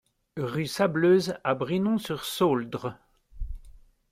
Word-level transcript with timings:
Rue 0.35 0.65
Sableuse 0.65 1.35
à 1.43 1.53
Brinon-sur-Sauldre 1.53 2.97